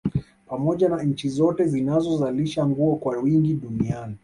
Pamoja 0.45 0.89
na 0.89 1.03
nchi 1.03 1.29
zote 1.29 1.65
zinazozalisha 1.67 2.65
nguo 2.67 2.95
kwa 2.95 3.17
wingi 3.17 3.53
Duniani 3.53 4.17